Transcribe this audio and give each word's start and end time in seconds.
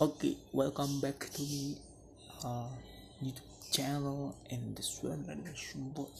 Okay, 0.00 0.34
welcome 0.50 0.98
back 1.00 1.28
to 1.28 1.42
the 1.42 1.76
uh, 2.42 2.72
YouTube 3.22 3.70
channel 3.70 4.34
and 4.48 4.74
this 4.74 4.98
one 5.02 5.22
and. 5.28 6.16